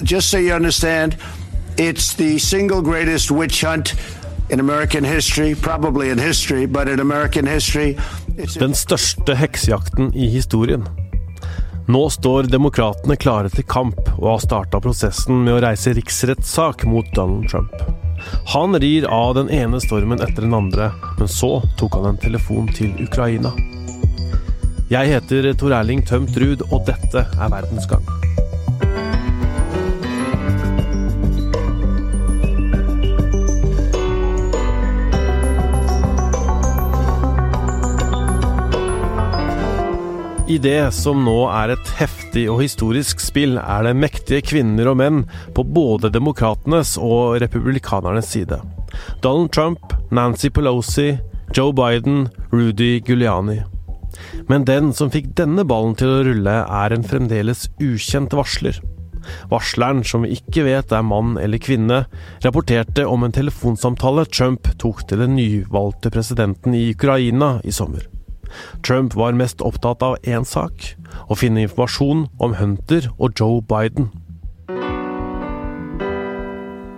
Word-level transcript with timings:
Just 0.00 0.30
so 0.30 0.38
you 0.38 0.54
understand, 0.54 1.16
it's 1.76 2.14
the 2.14 2.38
single 2.38 2.82
greatest 2.82 3.30
witch 3.30 3.62
hunt 3.62 3.94
in 4.50 4.60
American 4.60 5.04
history, 5.04 5.54
probably 5.54 6.10
in 6.10 6.18
history, 6.18 6.66
but 6.66 6.88
in 6.88 7.00
American 7.00 7.46
history. 7.46 7.96
Den 8.58 8.74
største 8.74 9.34
heksejakten 9.34 10.14
i 10.14 10.26
historien. 10.26 10.88
Nå 11.86 12.08
står 12.10 12.46
demokratene 12.52 13.16
klare 13.16 13.50
til 13.50 13.66
kamp, 13.68 13.98
og 14.18 14.28
har 14.28 14.44
starta 14.44 14.80
prosessen 14.80 15.42
med 15.44 15.56
å 15.56 15.62
reise 15.66 15.92
riksrettssak 15.96 16.86
mot 16.88 17.08
Donald 17.14 17.50
Trump. 17.50 17.74
Han 18.54 18.78
rir 18.78 19.08
av 19.10 19.34
den 19.34 19.50
ene 19.50 19.80
stormen 19.82 20.22
etter 20.22 20.46
den 20.46 20.54
andre, 20.54 20.92
men 21.18 21.28
så 21.28 21.56
tok 21.78 21.98
han 21.98 22.12
en 22.12 22.22
telefon 22.22 22.70
til 22.72 22.94
Ukraina. 23.02 23.52
Jeg 24.92 25.14
heter 25.14 25.52
Tor 25.58 25.74
Erling 25.74 26.04
Tømt 26.06 26.36
Ruud, 26.38 26.66
og 26.70 26.84
dette 26.86 27.26
er 27.26 27.54
Verdensgang. 27.56 28.21
I 40.52 40.58
det 40.60 40.90
som 40.92 41.22
nå 41.24 41.46
er 41.48 41.70
et 41.72 41.90
heftig 41.96 42.42
og 42.52 42.58
historisk 42.60 43.22
spill, 43.24 43.54
er 43.56 43.86
det 43.86 43.94
mektige 43.96 44.42
kvinner 44.44 44.90
og 44.90 44.98
menn 45.00 45.22
på 45.56 45.64
både 45.64 46.10
demokratenes 46.12 46.98
og 47.00 47.38
republikanernes 47.40 48.28
side. 48.34 48.58
Donald 49.24 49.48
Trump, 49.56 49.94
Nancy 50.12 50.50
Pelosi, 50.52 51.14
Joe 51.56 51.72
Biden, 51.72 52.26
Rudy 52.52 52.98
Giuliani. 53.00 53.62
Men 54.50 54.68
den 54.68 54.92
som 54.92 55.14
fikk 55.14 55.32
denne 55.40 55.64
ballen 55.64 55.96
til 55.96 56.18
å 56.18 56.22
rulle, 56.28 56.58
er 56.68 56.92
en 56.92 57.06
fremdeles 57.06 57.70
ukjent 57.80 58.36
varsler. 58.36 58.76
Varsleren, 59.48 60.04
som 60.04 60.26
vi 60.26 60.36
ikke 60.36 60.66
vet 60.68 60.92
er 60.92 61.06
mann 61.06 61.38
eller 61.40 61.62
kvinne, 61.64 62.04
rapporterte 62.44 63.08
om 63.08 63.24
en 63.24 63.32
telefonsamtale 63.32 64.28
Trump 64.28 64.68
tok 64.82 65.06
til 65.08 65.24
den 65.24 65.38
nyvalgte 65.38 66.12
presidenten 66.12 66.76
i 66.76 66.90
Ukraina 66.92 67.54
i 67.64 67.72
sommer. 67.72 68.11
Trump 68.86 69.16
var 69.18 69.36
mest 69.38 69.62
opptatt 69.64 70.02
av 70.02 70.18
én 70.22 70.46
sak 70.48 70.94
å 71.28 71.38
finne 71.38 71.64
informasjon 71.66 72.26
om 72.42 72.56
Hunter 72.58 73.10
og 73.18 73.36
Joe 73.38 73.62
Biden. 73.64 74.10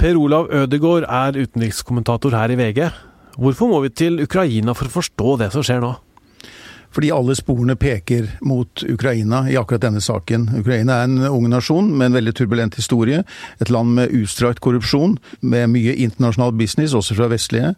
Per 0.01 0.19
Olav 0.21 0.51
Ødegaard 0.53 1.07
er 1.09 1.39
utenrikskommentator 1.41 2.35
her 2.37 2.53
i 2.53 2.59
VG. 2.61 2.89
Hvorfor 3.41 3.71
må 3.71 3.79
vi 3.85 3.95
til 3.95 4.21
Ukraina 4.23 4.75
for 4.77 4.91
å 4.91 4.99
forstå 4.99 5.37
det 5.41 5.53
som 5.55 5.65
skjer 5.65 5.81
nå? 5.81 5.95
Fordi 6.95 7.11
alle 7.11 7.35
sporene 7.35 7.75
peker 7.81 8.29
mot 8.47 8.85
Ukraina 8.87 9.43
i 9.51 9.57
akkurat 9.59 9.83
denne 9.83 10.03
saken. 10.05 10.47
Ukraina 10.61 11.01
er 11.01 11.09
en 11.09 11.25
ung 11.27 11.49
nasjon 11.51 11.89
med 11.91 12.11
en 12.11 12.19
veldig 12.21 12.35
turbulent 12.39 12.77
historie. 12.79 13.25
Et 13.59 13.73
land 13.73 13.97
med 13.97 14.15
utstrakt 14.15 14.63
korrupsjon, 14.63 15.17
med 15.41 15.73
mye 15.73 15.97
internasjonal 16.05 16.55
business, 16.55 16.95
også 16.95 17.17
fra 17.19 17.31
vestlige. 17.33 17.73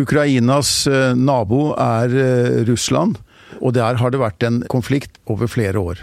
Ukrainas 0.00 0.86
eh, 0.90 1.14
nabo 1.14 1.70
er 1.78 2.14
eh, 2.18 2.64
Russland, 2.66 3.20
og 3.60 3.76
der 3.76 4.00
har 4.00 4.10
det 4.10 4.22
vært 4.22 4.42
en 4.46 4.62
konflikt 4.70 5.20
over 5.30 5.50
flere 5.50 5.78
år. 5.78 6.02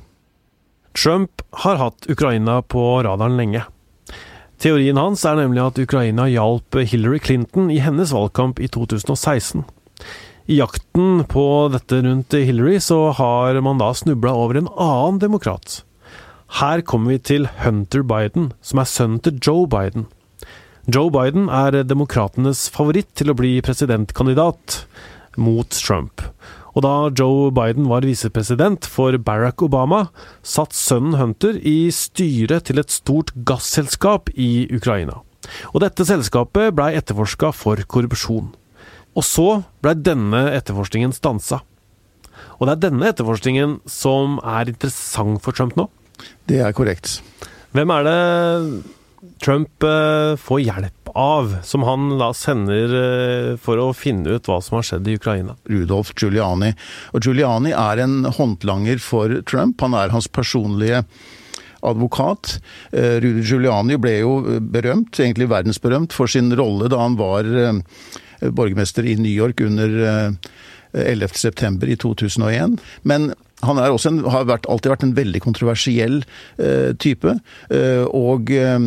Trump 0.96 1.44
har 1.64 1.80
hatt 1.80 2.08
Ukraina 2.12 2.62
på 2.62 3.04
radaren 3.04 3.38
lenge. 3.40 3.66
Teorien 4.62 5.00
hans 5.00 5.24
er 5.26 5.40
nemlig 5.40 5.64
at 5.64 5.80
Ukraina 5.82 6.28
hjalp 6.30 6.78
Hillary 6.86 7.20
Clinton 7.24 7.72
i 7.74 7.80
hennes 7.82 8.12
valgkamp 8.14 8.60
i 8.62 8.70
2016. 8.72 9.64
I 10.52 10.60
jakten 10.60 11.24
på 11.32 11.46
dette 11.74 12.02
rundt 12.04 12.36
Hillary 12.36 12.80
så 12.84 13.10
har 13.18 13.60
man 13.64 13.82
da 13.82 13.92
snubla 13.96 14.34
over 14.36 14.60
en 14.60 14.70
annen 14.76 15.20
demokrat. 15.22 15.82
Her 16.60 16.84
kommer 16.84 17.16
vi 17.16 17.22
til 17.32 17.48
Hunter 17.64 18.04
Biden, 18.04 18.52
som 18.62 18.82
er 18.84 18.90
sønnen 18.90 19.22
til 19.24 19.40
Joe 19.40 19.68
Biden. 19.72 20.10
Joe 20.90 21.12
Biden 21.14 21.46
er 21.54 21.84
demokratenes 21.86 22.64
favoritt 22.74 23.12
til 23.14 23.30
å 23.30 23.36
bli 23.38 23.60
presidentkandidat 23.62 24.80
mot 25.38 25.70
Trump. 25.78 26.24
Og 26.74 26.82
da 26.82 26.94
Joe 27.14 27.52
Biden 27.54 27.86
var 27.92 28.08
visepresident 28.08 28.88
for 28.90 29.14
Barack 29.22 29.62
Obama, 29.62 30.08
satt 30.42 30.74
sønnen 30.74 31.20
Hunter 31.20 31.60
i 31.62 31.92
styret 31.94 32.66
til 32.70 32.82
et 32.82 32.90
stort 32.90 33.30
gasselskap 33.46 34.32
i 34.34 34.66
Ukraina. 34.74 35.20
Og 35.76 35.84
dette 35.84 36.08
selskapet 36.08 36.74
blei 36.74 36.96
etterforska 36.98 37.52
for 37.54 37.78
korrupsjon. 37.86 38.50
Og 39.14 39.28
så 39.28 39.50
blei 39.84 39.94
denne 40.00 40.48
etterforskningen 40.56 41.14
stansa. 41.14 41.62
Og 42.58 42.66
det 42.66 42.74
er 42.74 42.84
denne 42.88 43.12
etterforskningen 43.12 43.78
som 43.90 44.40
er 44.42 44.72
interessant 44.72 45.44
for 45.46 45.54
Trump 45.54 45.78
nå? 45.78 45.86
Det 46.50 46.58
er 46.64 46.74
korrekt. 46.74 47.20
Hvem 47.76 47.94
er 47.94 48.08
det 48.08 48.18
Trump 49.42 49.84
uh, 49.84 50.36
får 50.36 50.62
hjelp 50.62 51.10
av, 51.14 51.58
som 51.64 51.84
han 51.86 52.16
da 52.18 52.32
sender 52.34 52.94
uh, 52.96 53.58
for 53.62 53.82
å 53.82 53.92
finne 53.94 54.38
ut 54.38 54.50
hva 54.50 54.58
som 54.64 54.80
har 54.80 54.88
skjedd 54.88 55.10
i 55.10 55.18
Ukraina? 55.20 55.56
Rudolf 55.70 56.14
Giuliani. 56.18 56.72
Og 57.14 57.28
Giuliani 57.28 57.74
er 57.78 58.02
en 58.02 58.26
håndlanger 58.26 59.02
for 59.04 59.42
Trump. 59.50 59.82
Han 59.86 59.98
er 59.98 60.14
hans 60.14 60.30
personlige 60.32 61.04
advokat. 61.86 62.58
Uh, 62.96 63.22
Rudy 63.22 63.46
Giuliani 63.46 64.00
ble 64.02 64.18
jo 64.24 64.34
berømt, 64.74 65.14
egentlig 65.20 65.52
verdensberømt, 65.54 66.18
for 66.18 66.32
sin 66.32 66.50
rolle 66.58 66.90
da 66.90 67.04
han 67.04 67.20
var 67.22 67.46
borgermester 68.42 69.06
i 69.06 69.20
New 69.22 69.30
York 69.30 69.62
under 69.62 70.34
11.9. 70.98 71.86
i 71.86 71.98
2001. 72.02 72.80
Men 73.06 73.30
han 73.62 73.80
en, 73.82 74.24
har 74.34 74.50
vært, 74.50 74.68
alltid 74.70 74.94
vært 74.94 75.06
en 75.06 75.16
veldig 75.18 75.42
kontroversiell 75.44 76.22
eh, 76.58 76.92
type. 77.02 77.38
Eh, 77.74 78.04
og 78.08 78.52
eh, 78.56 78.78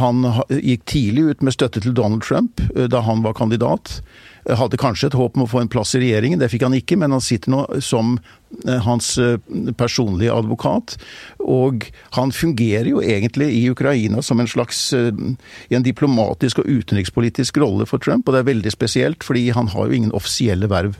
han 0.00 0.28
gikk 0.48 0.84
tidlig 0.90 1.28
ut 1.30 1.46
med 1.46 1.56
støtte 1.56 1.82
til 1.84 1.96
Donald 1.96 2.24
Trump 2.26 2.62
eh, 2.74 2.88
da 2.90 3.02
han 3.06 3.24
var 3.26 3.36
kandidat. 3.38 4.00
Hadde 4.42 4.80
kanskje 4.80 5.12
et 5.12 5.16
håp 5.18 5.36
om 5.38 5.44
å 5.44 5.50
få 5.50 5.60
en 5.62 5.70
plass 5.70 5.92
i 5.94 6.00
regjeringen, 6.02 6.40
det 6.40 6.48
fikk 6.50 6.64
han 6.66 6.74
ikke, 6.74 6.96
men 6.98 7.14
han 7.14 7.22
sitter 7.22 7.52
nå 7.54 7.60
som 7.84 8.16
eh, 8.64 8.80
hans 8.82 9.12
eh, 9.22 9.36
personlige 9.78 10.34
advokat. 10.34 10.96
Og 11.44 11.86
han 12.16 12.34
fungerer 12.34 12.90
jo 12.90 13.04
egentlig 13.04 13.52
i 13.60 13.62
Ukraina 13.70 14.24
som 14.24 14.42
en 14.42 14.50
slags 14.50 14.88
i 14.92 15.76
en 15.76 15.86
diplomatisk 15.86 16.62
og 16.62 16.68
utenrikspolitisk 16.68 17.60
rolle 17.62 17.86
for 17.86 18.02
Trump, 18.02 18.26
og 18.26 18.34
det 18.34 18.42
er 18.42 18.52
veldig 18.52 18.74
spesielt, 18.74 19.24
fordi 19.26 19.50
han 19.54 19.70
har 19.74 19.88
jo 19.88 20.00
ingen 20.00 20.16
offisielle 20.16 20.70
verv. 20.72 20.98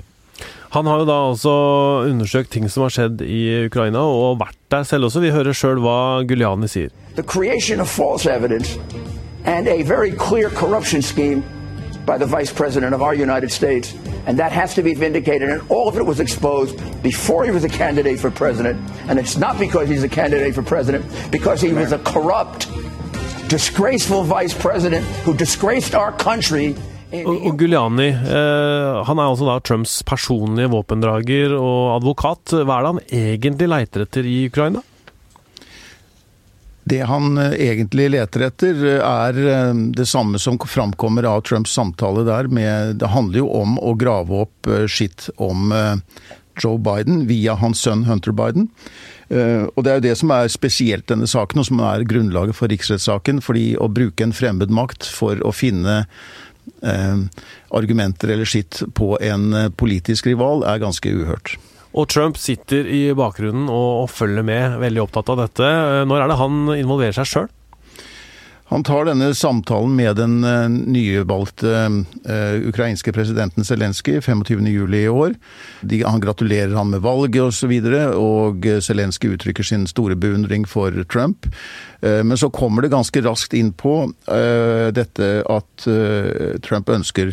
Han 0.73 0.87
har 0.87 1.03
jo 1.03 1.05
da 1.05 1.13
også 1.29 1.51
undersøkt 2.09 2.51
ting 2.51 2.65
som 2.71 2.87
har 2.87 2.93
skjedd 2.95 3.21
i 3.21 3.67
Ukraina, 3.67 4.01
og 4.01 4.39
vært 4.41 4.57
der 4.73 4.87
selv 4.89 5.05
også. 5.05 5.21
Vi 5.21 5.33
hører 5.35 5.53
sjøl 5.53 5.83
hva 5.85 6.23
Guliani 6.25 6.69
sier. 6.69 6.89
The 7.15 7.23
creation 7.23 7.81
of 7.81 7.89
false 7.93 8.25
evidence 8.25 8.79
and 9.45 9.69
a 9.69 9.83
very 9.83 10.11
clear 10.17 10.49
corruption 10.49 11.03
scheme 11.03 11.43
by 12.07 12.17
the 12.17 12.25
vice 12.25 12.51
president 12.51 12.95
of 12.95 13.03
our 13.03 13.13
United 13.13 13.53
States. 13.53 13.93
And 14.27 14.39
that 14.39 14.53
has 14.53 14.75
to 14.75 14.83
be 14.83 14.95
vindicated. 14.95 15.51
And 15.51 15.61
all 15.69 15.89
of 15.89 15.99
it 15.99 16.07
was 16.07 16.21
exposed 16.21 16.81
before 17.03 17.45
he 17.45 17.51
was 17.51 17.65
a 17.65 17.69
candidate 17.69 18.19
for 18.19 18.31
president. 18.31 18.81
And 19.09 19.19
it's 19.19 19.37
not 19.37 19.59
because 19.59 19.91
he's 19.91 20.05
a 20.05 20.09
candidate 20.09 20.55
for 20.55 20.63
president, 20.63 21.05
because 21.31 21.61
he 21.61 21.75
was 21.75 21.93
a 21.93 21.99
corrupt, 21.99 22.69
disgraceful 23.49 24.25
vice 24.25 24.55
president 24.55 25.05
who 25.27 25.35
disgraced 25.35 25.95
our 25.95 26.13
country 26.13 26.77
og, 27.13 27.35
og 27.49 27.59
Guliani 27.61 28.09
eh, 28.09 29.03
han 29.07 29.21
er 29.21 29.27
altså 29.29 29.49
da 29.49 29.59
Trumps 29.61 29.99
personlige 30.09 30.71
våpendrager 30.73 31.53
og 31.59 31.99
advokat. 31.99 32.55
Hva 32.63 32.79
er 32.79 32.87
det 32.87 32.93
han 32.93 33.03
egentlig 33.21 33.69
leiter 33.69 34.07
etter 34.07 34.29
i 34.29 34.39
Ukraina? 34.49 34.83
Det 36.85 37.01
han 37.07 37.39
eh, 37.39 37.55
egentlig 37.69 38.11
leter 38.11 38.47
etter, 38.49 38.85
er 38.99 39.39
eh, 39.39 39.75
det 39.95 40.07
samme 40.11 40.41
som 40.43 40.59
framkommer 40.59 41.27
av 41.29 41.45
Trumps 41.47 41.75
samtale 41.77 42.27
der. 42.27 42.51
Med, 42.51 42.97
det 43.03 43.13
handler 43.15 43.45
jo 43.45 43.51
om 43.63 43.79
å 43.79 43.95
grave 43.99 44.45
opp 44.47 44.71
eh, 44.71 44.87
skitt 44.91 45.29
om 45.37 45.71
Joe 46.61 46.79
Biden 46.83 47.27
via 47.31 47.55
hans 47.57 47.81
sønn 47.81 48.05
Hunter 48.09 48.35
Biden. 48.37 48.69
Og 49.33 49.79
Det 49.81 49.89
er 49.89 49.97
jo 49.97 50.05
det 50.05 50.17
som 50.21 50.31
er 50.35 50.51
spesielt 50.53 51.07
denne 51.09 51.25
saken, 51.25 51.63
og 51.63 51.65
som 51.65 51.79
er 51.81 52.05
grunnlaget 52.05 52.59
for 52.59 52.69
riksrettssaken. 52.69 53.41
fordi 53.41 53.71
Å 53.81 53.89
bruke 53.89 54.27
en 54.27 54.35
fremmedmakt 54.37 55.07
for 55.09 55.41
å 55.41 55.55
finne 55.57 56.03
eh, 56.03 56.05
argumenter 57.73 58.33
eller 58.35 58.49
skitt 58.49 58.83
på 58.95 59.15
en 59.21 59.53
eh, 59.57 59.71
politisk 59.71 60.29
rival, 60.31 60.65
er 60.69 60.83
ganske 60.83 61.11
uhørt. 61.11 61.57
Og 61.93 62.09
Trump 62.09 62.39
sitter 62.41 62.89
i 62.89 63.03
bakgrunnen 63.17 63.69
og, 63.69 64.05
og 64.05 64.13
følger 64.13 64.47
med, 64.47 64.79
veldig 64.81 65.03
opptatt 65.05 65.33
av 65.35 65.43
dette. 65.45 65.67
Eh, 65.67 66.05
når 66.09 66.25
er 66.25 66.33
det 66.33 66.39
han 66.41 66.63
involverer 66.79 67.19
seg 67.21 67.29
sjøl? 67.29 67.51
Han 68.73 68.85
tar 68.85 69.05
denne 69.05 69.35
samtalen 69.37 69.93
med 69.99 70.17
den 70.17 70.39
uh, 70.45 70.65
nyvalgte 70.71 71.73
uh, 72.25 72.55
ukrainske 72.71 73.13
presidenten 73.13 73.67
Zelenskyj 73.69 74.23
25.07. 74.25 74.95
i 74.97 75.09
år. 75.13 75.37
Han 76.07 76.23
gratulerer 76.25 76.73
han 76.79 76.91
med 76.95 77.05
valget 77.05 77.43
osv., 77.45 77.75
og, 77.77 77.85
så 77.85 78.17
og 78.17 78.69
Zelenskyj 78.83 79.35
uttrykker 79.37 79.67
sin 79.67 79.85
store 79.91 80.17
beundring 80.17 80.65
for 80.69 80.95
Trump. 81.13 81.47
Men 82.03 82.35
så 82.39 82.49
kommer 82.51 82.83
det 82.83 82.91
ganske 82.91 83.21
raskt 83.23 83.55
inn 83.55 83.71
på 83.79 83.93
dette 84.95 85.29
at 85.47 85.85
Trump 86.67 86.91
ønsker 86.91 87.31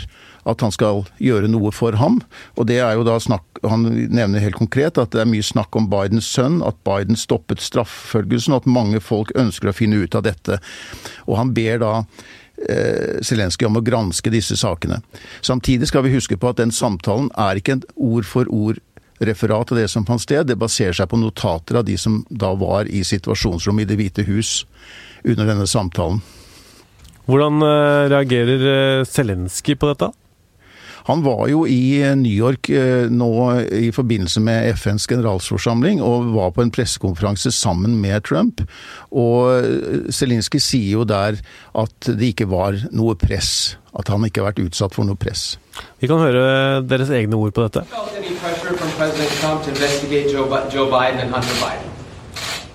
at 0.49 0.63
han 0.65 0.73
skal 0.73 1.05
gjøre 1.21 1.49
noe 1.51 1.71
for 1.75 1.97
ham. 1.99 2.19
Og 2.57 2.67
det 2.69 2.79
er 2.83 2.97
jo 2.97 3.05
da 3.07 3.19
snakk 3.21 3.45
Han 3.67 3.83
nevner 4.07 4.39
helt 4.39 4.55
konkret 4.55 4.97
at 5.01 5.11
det 5.11 5.19
er 5.19 5.27
mye 5.27 5.43
snakk 5.43 5.75
om 5.75 5.89
Bidens 5.91 6.29
sønn, 6.31 6.61
at 6.63 6.77
Biden 6.87 7.17
stoppet 7.19 7.59
straffølgelsen, 7.59 8.53
og 8.55 8.61
at 8.61 8.69
mange 8.71 9.01
folk 9.03 9.33
ønsker 9.35 9.67
å 9.67 9.75
finne 9.75 9.99
ut 9.99 10.15
av 10.15 10.23
dette. 10.23 10.61
Og 11.27 11.35
han 11.35 11.51
ber 11.51 11.81
da 11.83 11.91
eh, 11.99 13.19
Zelenskyj 13.19 13.67
om 13.67 13.81
å 13.81 13.83
granske 13.83 14.31
disse 14.31 14.55
sakene. 14.55 15.01
Samtidig 15.41 15.91
skal 15.91 16.05
vi 16.07 16.13
huske 16.15 16.39
på 16.39 16.53
at 16.53 16.61
den 16.61 16.71
samtalen 16.71 17.27
er 17.35 17.59
ikke 17.59 17.77
en 17.77 17.83
ord 17.95 18.29
for 18.29 18.47
ord 18.47 18.79
referat 19.19 19.71
av 19.71 19.77
det 19.77 19.87
som 19.91 20.05
fant 20.07 20.21
sted. 20.21 20.47
Det 20.47 20.55
baserer 20.59 20.95
seg 20.95 21.09
på 21.11 21.19
notater 21.19 21.79
av 21.79 21.87
de 21.87 21.97
som 21.99 22.21
da 22.29 22.53
var 22.55 22.87
i 22.87 23.03
situasjonsrommet 23.03 23.83
i 23.83 23.91
Det 23.91 23.99
hvite 23.99 24.27
hus 24.29 24.63
under 25.23 25.49
denne 25.51 25.67
samtalen. 25.67 26.21
Hvordan 27.29 27.61
eh, 27.61 28.07
reagerer 28.15 28.65
eh, 28.73 29.05
Zelenskyj 29.05 29.77
på 29.77 29.91
dette? 29.91 30.09
Han 31.09 31.23
var 31.25 31.47
jo 31.49 31.63
i 31.65 31.97
New 32.19 32.29
York 32.29 32.69
eh, 32.69 33.07
nå 33.09 33.31
i 33.73 33.89
forbindelse 33.89 34.41
med 34.45 34.75
FNs 34.77 35.07
generalforsamling 35.09 36.03
og 36.05 36.27
var 36.35 36.51
på 36.53 36.61
en 36.61 36.69
pressekonferanse 36.73 37.49
sammen 37.55 37.95
med 37.97 38.27
Trump. 38.29 38.61
Og 39.09 40.11
Zelinskyj 40.13 40.61
sier 40.61 40.99
jo 40.99 41.05
der 41.09 41.39
at 41.81 42.09
det 42.13 42.35
ikke 42.35 42.45
var 42.51 42.77
noe 42.93 43.17
press. 43.17 43.79
At 43.97 44.11
han 44.13 44.21
ikke 44.27 44.43
har 44.43 44.51
vært 44.51 44.61
utsatt 44.67 44.93
for 44.93 45.09
noe 45.09 45.17
press. 45.17 45.55
Vi 45.97 46.05
kan 46.11 46.21
høre 46.21 46.83
deres 46.85 47.09
egne 47.09 47.39
ord 47.41 47.57
på 47.57 47.65
dette. 47.65 47.81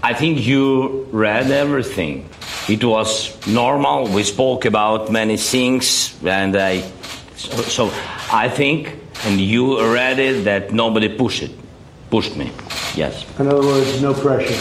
I 0.05 0.13
think 0.13 0.41
you 0.47 1.07
read 1.13 1.51
everything. 1.51 2.27
It 2.69 2.83
was 2.83 3.39
normal. 3.47 4.09
We 4.09 4.23
spoke 4.25 4.67
about 4.67 5.11
many 5.13 5.37
things, 5.37 6.15
and 6.27 6.57
I. 6.57 6.83
So, 7.45 7.63
so 7.63 7.91
I 8.33 8.49
think, 8.49 8.97
and 9.25 9.41
you 9.41 9.81
read 9.93 10.19
it, 10.19 10.45
that 10.45 10.73
nobody 10.73 11.09
pushed 11.09 11.43
it, 11.43 11.51
pushed 12.11 12.37
me. 12.37 12.51
Yes. 12.95 13.25
In 13.39 13.47
other 13.49 13.61
words, 13.61 14.01
no 14.01 14.15
pressure. 14.15 14.55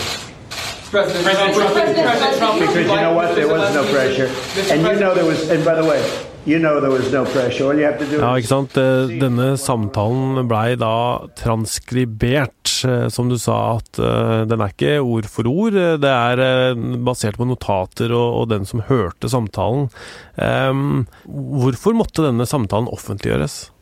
President, 0.91 1.25
President 1.25 1.55
Trump. 1.55 1.73
President 1.73 2.37
Trump. 2.37 2.59
Because 2.59 2.75
you 2.75 2.83
know 2.85 3.13
what? 3.13 3.35
There 3.35 3.47
was 3.47 3.73
no 3.73 3.83
pressure. 3.91 4.27
And 4.71 4.81
you 4.83 4.99
know 4.99 5.15
there 5.15 5.25
was, 5.25 5.49
and 5.49 5.63
by 5.65 5.75
the 5.75 5.83
way, 5.83 6.01
you 6.45 6.59
know 6.59 6.79
no 6.79 7.25
pressure. 7.25 7.67
All 7.67 7.77
you 7.79 7.85
have 7.85 7.99
to 7.99 8.05
do 8.05 8.19
Ja, 8.19 8.33
ikke 8.37 8.49
sant. 8.49 8.77
Eh, 8.77 9.11
Denne 9.21 9.53
samtalen 9.59 10.47
blei 10.49 10.75
da 10.79 11.25
transkribert. 11.39 12.71
Eh, 12.87 13.07
Som 13.13 13.29
du 13.29 13.37
sa, 13.37 13.77
at 13.77 13.99
eh, 13.99 14.43
den 14.49 14.61
er 14.61 14.73
ikke 14.73 14.97
ord 15.01 15.29
for 15.31 15.47
ord. 15.49 15.77
Det 16.03 16.13
er 16.13 16.75
basert 17.03 17.39
på 17.39 17.47
notater 17.47 18.11
og, 18.11 18.41
og 18.41 18.49
den 18.51 18.67
som 18.69 18.83
hørte 18.89 19.31
samtalen. 19.31 19.89
Um, 20.35 21.05
hvorfor 21.27 21.95
måtte 21.95 22.25
denne 22.25 22.47
samtalen 22.49 22.89
offentliggjøres? 22.91 23.72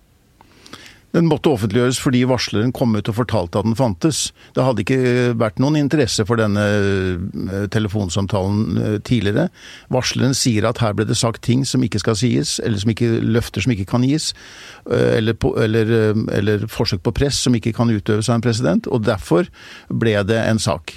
Den 1.12 1.28
måtte 1.28 1.52
offentliggjøres 1.52 2.00
fordi 2.00 2.22
varsleren 2.30 2.72
kom 2.76 2.96
ut 2.96 3.10
og 3.12 3.18
fortalte 3.18 3.60
at 3.60 3.68
den 3.68 3.76
fantes. 3.76 4.30
Det 4.56 4.64
hadde 4.64 4.86
ikke 4.86 5.36
vært 5.40 5.60
noen 5.60 5.76
interesse 5.80 6.24
for 6.28 6.40
denne 6.40 6.64
eh, 6.64 7.66
telefonsamtalen 7.74 8.80
eh, 8.80 8.98
tidligere. 9.04 9.50
Varsleren 9.92 10.36
sier 10.38 10.70
at 10.70 10.80
her 10.84 10.96
ble 10.96 11.08
det 11.10 11.20
sagt 11.20 11.44
ting 11.44 11.66
som 11.68 11.84
ikke 11.84 12.00
skal 12.00 12.16
sies, 12.16 12.58
eller 12.64 12.80
som 12.80 12.94
ikke, 12.96 13.12
løfter 13.28 13.66
som 13.66 13.76
ikke 13.76 13.90
kan 13.92 14.08
gis. 14.08 14.32
eh, 14.90 15.18
Eller, 15.20 15.36
eller, 15.60 15.96
eh, 16.00 16.26
eller 16.40 16.68
forsøk 16.72 17.04
på 17.04 17.16
press 17.20 17.44
som 17.44 17.56
ikke 17.60 17.76
kan 17.76 17.92
utøves 17.92 18.30
av 18.32 18.40
en 18.40 18.48
president. 18.48 18.88
Og 18.88 19.04
derfor 19.04 19.52
ble 19.92 20.16
det 20.24 20.40
en 20.48 20.60
sak. 20.64 20.96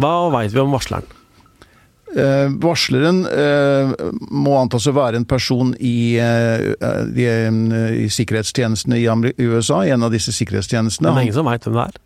Hva 0.00 0.30
veit 0.32 0.54
vi 0.54 0.62
om 0.62 0.70
varsleren? 0.72 1.19
Eh, 2.10 2.48
varsleren 2.58 3.22
eh, 3.30 3.92
må 4.34 4.56
antas 4.58 4.88
å 4.90 4.94
være 4.96 5.20
en 5.20 5.26
person 5.30 5.70
i, 5.78 6.18
eh, 6.18 6.72
i, 7.14 7.26
i 8.04 8.08
sikkerhetstjenestene 8.10 8.98
i, 8.98 9.06
USA, 9.46 9.84
i 9.86 9.92
en 9.94 10.08
av 10.08 10.14
disse 10.14 10.34
sikkerhetstjenestene. 10.34 11.06
Det 11.06 11.22
er 11.22 11.28
ingen 11.28 11.38
som 11.38 11.50
veit 11.50 11.68
hvem 11.68 11.78
det 11.78 11.84
er. 11.86 12.00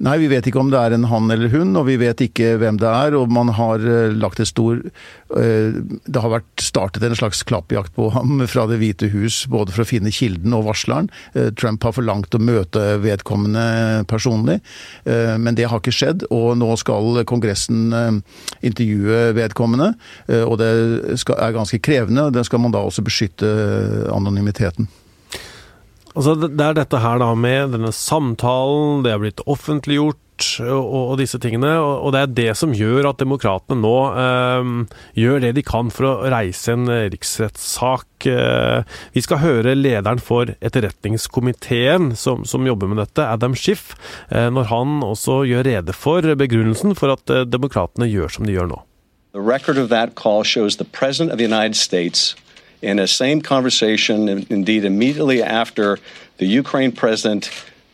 Nei, 0.00 0.14
vi 0.16 0.30
vet 0.32 0.46
ikke 0.48 0.62
om 0.62 0.70
det 0.72 0.78
er 0.80 0.94
en 0.96 1.04
han 1.10 1.28
eller 1.28 1.50
hun, 1.52 1.74
og 1.76 1.84
vi 1.90 1.98
vet 2.00 2.22
ikke 2.24 2.54
hvem 2.62 2.78
det 2.80 2.88
er. 2.88 3.12
Og 3.18 3.28
man 3.28 3.50
har 3.52 3.82
eh, 3.84 4.14
lagt 4.16 4.40
et 4.40 4.48
stor 4.48 4.78
eh, 4.80 5.76
Det 5.76 6.22
har 6.24 6.32
vært 6.32 6.64
startet 6.64 7.04
en 7.04 7.18
slags 7.18 7.42
klappjakt 7.44 7.92
på 7.98 8.08
ham 8.14 8.40
fra 8.48 8.64
Det 8.70 8.78
hvite 8.80 9.10
hus, 9.12 9.42
både 9.52 9.74
for 9.74 9.84
å 9.84 9.90
finne 9.90 10.12
kilden 10.14 10.56
og 10.56 10.64
varsleren. 10.70 11.10
Eh, 11.34 11.50
Trump 11.52 11.84
har 11.84 11.92
forlangt 11.98 12.32
å 12.32 12.40
møte 12.40 12.96
vedkommende 13.04 14.06
personlig, 14.08 14.58
men 15.04 15.56
det 15.56 15.66
har 15.68 15.80
ikke 15.80 15.92
skjedd. 15.94 16.24
Og 16.32 16.54
nå 16.58 16.70
skal 16.80 17.20
Kongressen 17.28 17.92
intervjue 18.66 19.34
vedkommende, 19.36 19.92
og 20.46 20.56
det 20.60 20.70
er 20.70 21.56
ganske 21.56 21.80
krevende. 21.84 22.28
Det 22.34 22.46
skal 22.48 22.62
man 22.64 22.74
da 22.74 22.82
også 22.86 23.04
beskytte 23.06 23.50
anonymiteten. 24.14 24.88
Altså, 26.10 26.34
det 26.42 26.64
er 26.64 26.74
dette 26.74 26.98
her 26.98 27.20
da 27.22 27.30
med 27.38 27.76
denne 27.76 27.92
samtalen, 27.94 29.04
det 29.06 29.14
er 29.14 29.22
blitt 29.22 29.44
offentliggjort 29.46 30.18
og, 30.64 31.12
og 31.12 31.18
disse 31.20 31.38
tingene, 31.42 31.74
og, 31.78 32.10
det 32.14 32.20
er 32.20 32.34
det 32.38 32.48
som 32.58 32.72
gjør 32.74 33.10
at 33.10 33.20
demokratene 33.20 33.80
nå 33.82 33.94
eh, 34.22 34.70
gjør 35.20 35.44
det 35.44 35.52
de 35.58 35.64
kan 35.66 35.90
for 35.92 36.08
å 36.08 36.30
reise 36.32 36.72
en 36.74 36.88
riksrettssak. 36.88 38.08
Eh, 38.30 38.96
vi 39.12 39.24
skal 39.24 39.42
høre 39.44 39.76
lederen 39.76 40.22
for 40.24 40.54
etterretningskomiteen 40.58 42.14
som, 42.16 42.46
som 42.48 42.66
jobber 42.66 42.90
med 42.90 43.02
dette, 43.04 43.26
Adam 43.26 43.54
Schiff, 43.54 43.92
eh, 44.30 44.48
når 44.48 44.70
han 44.72 45.00
også 45.06 45.42
gjør 45.50 45.68
rede 45.68 45.96
for 45.96 46.24
begrunnelsen 46.24 46.96
for 46.98 47.14
at 47.14 47.30
eh, 47.30 47.46
demokratene 47.48 48.08
gjør 48.10 48.38
som 48.38 48.48
de 48.48 48.56
gjør 48.56 48.72
nå. 48.72 48.84
The 49.36 49.44
record 49.44 49.78
of 49.78 49.90
that 49.90 50.16
call 50.16 50.42
shows 50.42 50.76
the 50.76 50.84
President 50.84 51.30
of 51.30 51.38
the 51.38 51.46
in 52.82 52.98
a 52.98 53.06
same 53.06 53.42
conversation, 53.42 54.28
indeed 54.50 54.84
immediately 54.84 55.42
after 55.42 55.98
the 56.38 56.46
Ukraine 56.46 56.92
president 56.92 57.50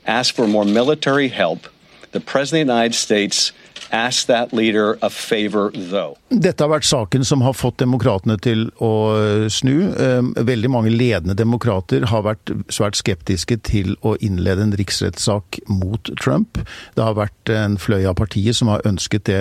asked 0.07 0.33
for 0.33 0.47
more 0.47 0.65
military 0.65 1.29
help, 1.29 1.67
the 2.13 2.21
President 2.21 2.63
of 2.63 2.67
the 2.69 2.73
United 2.75 2.95
States 2.95 3.53
Dette 6.31 6.65
har 6.65 6.73
vært 6.73 6.89
saken 6.89 7.25
som 7.27 7.43
har 7.47 7.57
fått 7.57 7.79
demokratene 7.83 8.37
til 8.43 8.69
å 8.83 8.93
snu. 9.53 9.89
Eh, 9.93 10.23
Veldig 10.47 10.71
mange 10.71 10.93
ledende 10.93 11.37
demokrater 11.39 12.07
har 12.11 12.25
vært 12.27 12.53
svært 12.73 12.99
skeptiske 12.99 13.59
til 13.67 13.95
å 14.07 14.15
innlede 14.25 14.63
en 14.67 14.75
riksrettssak 14.77 15.61
mot 15.71 16.11
Trump. 16.23 16.61
Det 16.97 17.05
har 17.05 17.17
vært 17.19 17.53
en 17.53 17.77
fløy 17.81 18.05
av 18.09 18.17
partiet 18.21 18.57
som 18.59 18.71
har 18.73 18.85
ønsket 18.89 19.27
det 19.31 19.41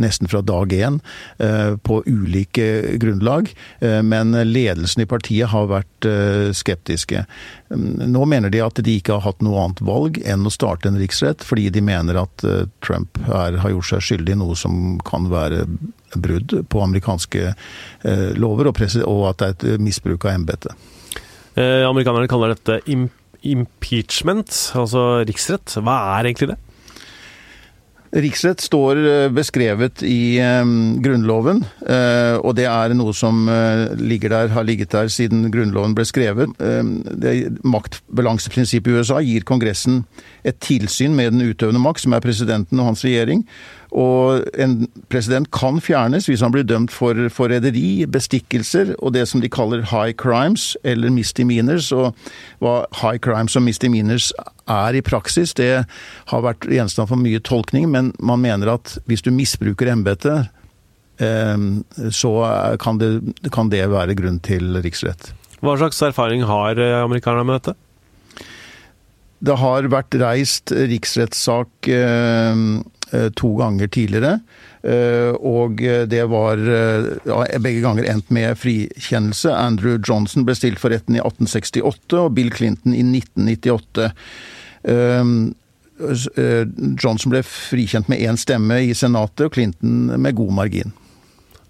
nesten 0.00 0.30
fra 0.30 0.42
dag 0.42 0.72
én, 0.72 1.00
eh, 1.38 1.76
på 1.76 2.02
ulike 2.06 2.98
grunnlag. 2.98 3.52
Eh, 3.80 4.00
Men 4.02 4.32
ledelsen 4.32 5.02
i 5.02 5.06
partiet 5.06 5.48
har 5.48 5.66
vært 5.70 6.06
eh, 6.08 6.52
skeptiske. 6.52 7.24
Mm, 7.70 8.12
Nå 8.12 8.26
mener 8.28 8.50
de 8.50 8.60
at 8.60 8.74
de 8.74 8.98
ikke 8.98 9.16
har 9.16 9.24
hatt 9.26 9.42
noe 9.44 9.60
annet 9.62 9.80
valg 9.80 10.18
enn 10.26 10.46
å 10.46 10.52
starte 10.52 10.90
en 10.90 10.98
riksrett, 11.00 11.44
fordi 11.46 11.70
de 11.72 11.80
mener 11.84 12.18
at 12.20 12.44
eh, 12.44 12.66
Trump 12.84 13.18
her 13.28 13.58
har 13.62 13.70
gjort 13.70 13.91
seg 13.92 14.06
skyldig 14.08 14.34
i 14.34 14.40
noe 14.40 14.56
som 14.58 14.96
kan 15.06 15.30
være 15.32 15.66
brudd 16.16 16.58
på 16.72 16.82
amerikanske 16.84 17.52
eh, 17.52 18.32
lover, 18.34 18.72
og, 18.72 18.82
og 19.06 19.22
at 19.30 19.44
det 19.44 19.52
er 19.52 19.76
et 19.76 19.86
misbruk 19.86 20.26
av 20.26 20.40
embetet. 20.40 20.90
Eh, 21.52 21.84
amerikanerne 21.84 22.30
kaller 22.30 22.54
dette 22.54 22.80
impeachment, 23.44 24.52
altså 24.78 25.22
riksrett. 25.28 25.74
Hva 25.84 25.96
er 26.16 26.30
egentlig 26.30 26.54
det? 26.54 26.60
Riksrett 28.12 28.60
står 28.60 28.98
eh, 29.08 29.26
beskrevet 29.32 30.02
i 30.04 30.36
eh, 30.40 30.72
Grunnloven, 31.04 31.62
og 32.42 32.56
det 32.56 32.66
er 32.68 32.96
noe 32.96 33.12
som 33.16 33.44
ligger 34.00 34.32
der, 34.32 34.52
har 34.56 34.64
ligget 34.68 34.92
der 34.94 35.12
siden 35.12 35.50
Grunnloven 35.52 35.96
ble 35.96 36.06
skrevet. 36.08 36.56
Maktbalanseprinsippet 37.64 38.92
i 38.92 38.96
USA 39.00 39.20
gir 39.24 39.44
Kongressen 39.48 40.02
et 40.48 40.60
tilsyn 40.64 41.16
med 41.16 41.34
den 41.34 41.44
utøvende 41.52 41.82
makt, 41.82 42.04
som 42.06 42.16
er 42.16 42.24
presidenten 42.24 42.80
og 42.80 42.92
hans 42.92 43.04
regjering. 43.04 43.44
Og 43.92 44.46
en 44.56 44.86
president 45.12 45.50
kan 45.52 45.76
fjernes 45.84 46.24
hvis 46.30 46.40
han 46.40 46.54
blir 46.54 46.64
dømt 46.64 46.94
for 46.94 47.18
forræderi, 47.32 48.06
bestikkelser 48.08 48.94
og 48.98 49.12
det 49.16 49.26
som 49.28 49.42
de 49.42 49.50
kaller 49.52 49.84
high 49.90 50.14
crimes, 50.16 50.72
eller 50.84 51.12
misdemeanors. 51.12 51.90
Og 51.92 52.16
hva 52.64 52.78
high 53.02 53.20
crimes 53.20 53.56
og 53.58 53.66
misdemeanors 53.66 54.30
er 54.70 54.96
i 54.96 55.04
praksis, 55.04 55.52
det 55.58 55.84
har 56.32 56.46
vært 56.46 56.64
gjenstand 56.70 57.12
for 57.12 57.20
mye 57.20 57.42
tolkning, 57.44 57.90
men 57.92 58.14
man 58.18 58.40
mener 58.40 58.72
at 58.78 58.96
hvis 59.10 59.24
du 59.26 59.32
misbruker 59.34 59.92
embetet, 59.92 60.48
eh, 61.20 61.68
så 62.08 62.34
kan 62.80 63.02
det, 63.02 63.12
kan 63.52 63.68
det 63.72 63.84
være 63.92 64.16
grunn 64.16 64.40
til 64.40 64.80
riksrett. 64.80 65.34
Hva 65.62 65.76
slags 65.78 66.00
erfaring 66.02 66.42
har 66.48 66.80
eh, 66.80 66.98
amerikanerne 67.04 67.46
med 67.46 67.60
dette? 67.60 67.76
Det 69.42 69.54
har 69.58 69.86
vært 69.90 70.14
reist 70.22 70.72
riksrettssak 70.74 71.88
eh, 71.90 72.50
eh, 72.50 72.64
to 73.36 73.50
ganger 73.58 73.86
tidligere. 73.92 74.40
eh, 74.82 75.32
Og 75.38 75.76
det 76.08 76.22
var 76.30 76.56
eh, 76.58 77.08
ja, 77.28 77.58
begge 77.58 77.82
ganger 77.84 78.04
endt 78.08 78.30
med 78.30 78.56
frikjennelse. 78.58 79.52
Andrew 79.52 79.98
Johnson 80.00 80.44
ble 80.48 80.54
stilt 80.58 80.78
for 80.82 80.90
retten 80.94 81.16
i 81.16 81.20
1868 81.20 82.18
og 82.24 82.34
Bill 82.34 82.50
Clinton 82.50 82.94
i 82.94 83.02
1998. 83.02 84.12
Eh, 84.84 85.24
s- 86.12 86.28
eh, 86.36 86.64
Johnson 87.02 87.30
ble 87.30 87.42
frikjent 87.46 88.08
med 88.08 88.18
én 88.24 88.36
stemme 88.40 88.80
i 88.82 88.94
Senatet, 88.94 89.46
og 89.46 89.52
Clinton 89.54 90.06
med 90.20 90.34
god 90.34 90.52
margin. 90.52 90.92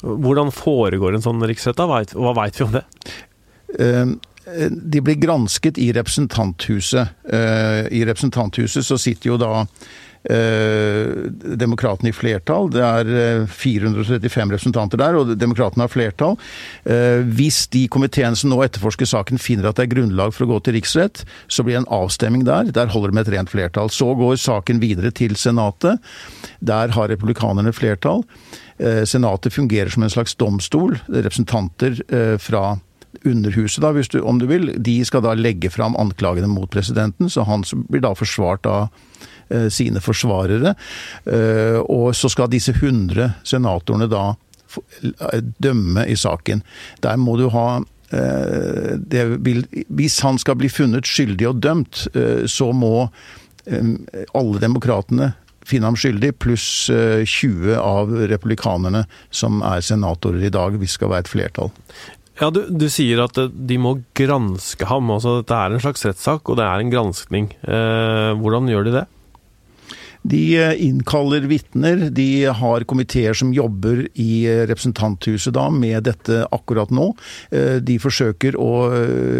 Hvordan 0.02 0.50
foregår 0.50 1.14
en 1.14 1.22
sånn 1.22 1.42
riksrett? 1.46 1.76
da? 1.78 1.86
Hva 1.86 2.32
veit 2.34 2.56
vi 2.58 2.64
om 2.64 2.72
det? 2.72 2.84
Eh, 3.78 4.06
de 4.70 5.00
blir 5.00 5.14
gransket 5.22 5.78
i 5.78 5.92
representanthuset. 5.94 7.08
I 7.94 8.00
representanthuset 8.08 8.82
så 8.84 8.96
sitter 8.98 9.30
jo 9.30 9.36
da 9.38 9.64
eh, 10.30 11.30
demokratene 11.62 12.12
i 12.12 12.16
flertall. 12.16 12.70
Det 12.72 12.82
er 12.82 13.46
435 13.50 14.22
eh, 14.22 14.52
representanter 14.54 15.00
der, 15.00 15.18
og 15.18 15.34
demokratene 15.38 15.86
har 15.86 15.92
flertall. 15.92 16.36
Eh, 16.84 17.22
hvis 17.36 17.64
de 17.72 17.86
komiteene 17.92 18.38
som 18.38 18.52
nå 18.52 18.60
etterforsker 18.66 19.08
saken 19.08 19.40
finner 19.42 19.70
at 19.70 19.80
det 19.80 19.88
er 19.88 19.94
grunnlag 19.94 20.34
for 20.36 20.46
å 20.46 20.52
gå 20.54 20.60
til 20.66 20.78
riksrett, 20.78 21.24
så 21.48 21.66
blir 21.66 21.78
det 21.78 21.84
en 21.84 21.92
avstemning 22.02 22.46
der. 22.48 22.70
Der 22.74 22.92
holder 22.92 23.12
det 23.12 23.18
med 23.18 23.28
et 23.28 23.34
rent 23.36 23.52
flertall. 23.52 23.92
Så 23.92 24.12
går 24.18 24.38
saken 24.40 24.82
videre 24.82 25.12
til 25.14 25.36
Senatet. 25.40 26.02
Der 26.60 26.94
har 26.94 27.10
republikanerne 27.10 27.74
flertall. 27.76 28.24
Eh, 28.78 29.04
Senatet 29.08 29.54
fungerer 29.54 29.92
som 29.92 30.02
en 30.06 30.12
slags 30.12 30.34
domstol. 30.38 30.98
Representanter 31.08 32.02
eh, 32.08 32.38
fra 32.38 32.78
Underhuset, 33.28 33.82
da, 33.84 33.92
du, 33.92 34.20
om 34.24 34.38
du 34.40 34.46
vil, 34.48 34.70
de 34.82 34.94
skal 35.04 35.20
da 35.22 35.34
legge 35.36 35.68
fram 35.70 35.92
anklagene 36.00 36.48
mot 36.48 36.70
presidenten, 36.72 37.28
så 37.30 37.44
han 37.44 37.60
blir 37.92 38.00
da 38.00 38.14
forsvart 38.16 38.64
av 38.66 38.86
sine 39.72 40.02
forsvarere. 40.02 40.74
Eh, 41.26 41.78
og 41.82 42.12
så 42.16 42.30
skal 42.32 42.50
disse 42.52 42.74
100 42.74 43.44
senatorene 43.48 44.08
da 44.10 44.32
eh, 44.32 45.42
dømme 45.62 46.06
i 46.08 46.16
saken. 46.18 46.64
Der 47.04 47.20
må 47.20 47.38
du 47.40 47.48
ha 47.52 47.82
vil, 48.12 49.62
hvis 49.88 50.18
han 50.20 50.36
skal 50.36 50.58
bli 50.60 50.68
funnet 50.68 51.08
skyldig 51.08 51.46
og 51.48 51.62
dømt, 51.64 52.02
så 52.44 52.66
må 52.76 53.06
alle 54.36 54.60
demokratene 54.60 55.30
finne 55.64 55.88
ham 55.88 55.96
skyldig, 55.96 56.34
pluss 56.36 56.66
20 56.92 57.72
av 57.78 58.12
republikanerne 58.34 59.06
som 59.32 59.64
er 59.64 59.80
senatorer 59.80 60.44
i 60.44 60.52
dag, 60.52 60.76
hvis 60.76 60.92
det 60.92 60.98
skal 60.98 61.14
være 61.14 61.24
et 61.24 61.32
flertall. 61.32 61.72
Ja, 62.40 62.48
du, 62.50 62.64
du, 62.66 62.88
sier 62.90 63.20
at 63.26 63.36
de 63.38 63.76
må 63.78 63.98
granske 64.18 64.86
ham. 64.88 65.10
altså 65.14 65.38
Dette 65.40 65.58
er 65.58 65.74
en 65.74 65.82
slags 65.84 66.04
rettssak, 66.08 66.48
og 66.48 66.58
det 66.58 66.64
er 66.66 66.80
en 66.82 66.92
granskning. 66.92 67.50
Eh, 67.62 68.30
hvordan 68.40 68.70
gjør 68.72 68.88
de 68.88 68.94
det? 68.96 69.04
De 70.22 70.56
eh, 70.56 70.86
innkaller 70.86 71.40
vitner. 71.40 71.96
De 72.10 72.44
har 72.44 72.84
komiteer 72.84 73.34
som 73.34 73.52
jobber 73.54 74.04
i 74.14 74.44
eh, 74.46 74.62
representanthuset 74.70 75.54
da 75.56 75.66
med 75.70 76.06
dette 76.06 76.44
akkurat 76.54 76.92
nå. 76.94 77.10
Eh, 77.50 77.78
de 77.82 77.98
forsøker 78.02 78.56
å 78.58 78.70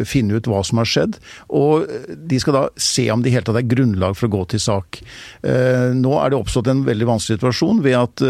finne 0.09 0.39
ut 0.39 0.49
hva 0.51 0.63
som 0.67 0.81
har 0.81 0.89
skjedd, 0.89 1.17
og 1.55 1.87
de 2.17 2.39
skal 2.41 2.57
da 2.57 2.63
se 2.81 3.05
om 3.13 3.23
det 3.23 3.31
i 3.31 3.35
hele 3.37 3.47
tatt 3.47 3.59
er 3.61 3.69
grunnlag 3.69 4.17
for 4.19 4.29
å 4.29 4.33
gå 4.33 4.43
til 4.53 4.63
sak. 4.63 5.01
Nå 5.43 6.13
er 6.19 6.33
det 6.33 6.39
oppstått 6.39 6.71
en 6.71 6.85
veldig 6.87 7.09
vanskelig 7.09 7.39
situasjon 7.39 7.83
ved 7.85 7.99
at 7.99 8.25